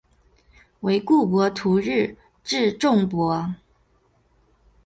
[0.79, 3.51] 惟故博徒日至纵博。